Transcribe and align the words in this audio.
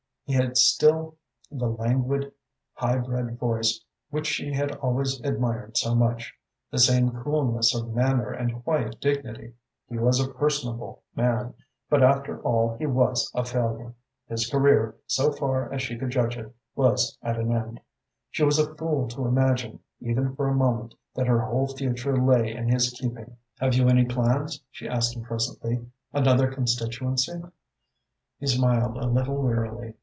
He 0.23 0.37
had 0.37 0.55
still 0.55 1.17
the 1.51 1.67
languid, 1.67 2.31
high 2.71 2.99
bred 2.99 3.37
voice 3.37 3.83
which 4.11 4.25
she 4.27 4.53
had 4.53 4.73
always 4.77 5.19
admired 5.25 5.75
so 5.75 5.93
munch, 5.93 6.33
the 6.71 6.79
same 6.79 7.11
coolness 7.11 7.75
of 7.75 7.93
manner 7.93 8.31
and 8.31 8.63
quiet 8.63 9.01
dignity. 9.01 9.55
He 9.89 9.97
was 9.99 10.21
a 10.21 10.31
personable 10.31 11.03
man, 11.17 11.53
but 11.89 12.01
after 12.01 12.39
all 12.43 12.77
he 12.77 12.85
was 12.85 13.29
a 13.35 13.43
failure. 13.43 13.93
His 14.29 14.49
career, 14.49 14.95
so 15.05 15.33
far 15.33 15.69
as 15.73 15.81
she 15.81 15.97
could 15.97 16.11
judge 16.11 16.37
it, 16.37 16.55
was 16.77 17.17
at 17.21 17.37
an 17.37 17.51
end. 17.53 17.81
She 18.29 18.45
was 18.45 18.57
a 18.57 18.73
fool 18.75 19.09
to 19.09 19.25
imagine, 19.27 19.79
even 19.99 20.33
for 20.37 20.47
a 20.47 20.55
moment, 20.55 20.95
that 21.13 21.27
her 21.27 21.41
whole 21.41 21.67
future 21.67 22.15
lay 22.15 22.53
in 22.55 22.69
his 22.69 22.89
keeping. 22.91 23.35
"Have 23.59 23.73
you 23.73 23.89
any 23.89 24.05
plans?" 24.05 24.63
she 24.71 24.87
asked 24.87 25.13
him 25.13 25.23
presently. 25.25 25.91
"Another 26.13 26.49
constituency?" 26.49 27.41
He 28.39 28.47
smiled 28.47 28.95
a 28.95 29.07
little 29.07 29.35
wearily. 29.35 29.95